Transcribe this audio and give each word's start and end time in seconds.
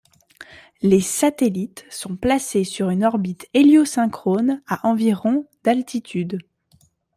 Les 0.81 0.99
satellites 0.99 1.85
sont 1.91 2.15
placés 2.17 2.63
sur 2.63 2.89
une 2.89 3.03
orbite 3.03 3.47
héliosynchrone 3.53 4.63
à 4.65 4.87
environ 4.87 5.45
d'altitude. 5.63 6.39